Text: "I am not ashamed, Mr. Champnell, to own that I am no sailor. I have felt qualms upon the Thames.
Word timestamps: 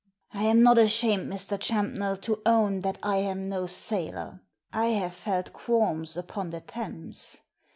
"I 0.33 0.45
am 0.45 0.63
not 0.63 0.79
ashamed, 0.79 1.31
Mr. 1.31 1.59
Champnell, 1.59 2.19
to 2.21 2.41
own 2.43 2.79
that 2.79 2.97
I 3.03 3.17
am 3.17 3.49
no 3.49 3.67
sailor. 3.67 4.41
I 4.73 4.87
have 4.87 5.13
felt 5.13 5.53
qualms 5.53 6.17
upon 6.17 6.49
the 6.49 6.61
Thames. 6.61 7.41